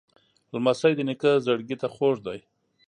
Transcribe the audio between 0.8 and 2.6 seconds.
د نیکه زړګي ته خوږ دی.